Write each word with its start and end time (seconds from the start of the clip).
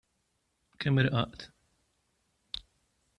Kemm 0.79 0.97
Irqaqt! 1.01 1.41